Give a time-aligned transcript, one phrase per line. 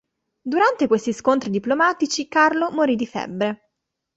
[0.41, 3.69] Durante questi scontri diplomatici, Carlo morì di febbre.